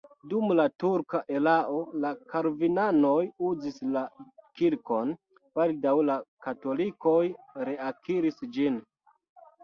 Dum 0.29 0.51
la 0.59 0.63
turka 0.83 1.17
erao 1.39 1.81
la 2.05 2.09
kalvinanoj 2.31 3.19
uzis 3.49 3.77
la 3.95 4.01
kirkon, 4.61 5.11
baldaŭ 5.59 5.93
la 6.07 6.15
katolikoj 6.47 7.13
reakiris 7.69 8.41
ĝin. 8.57 8.81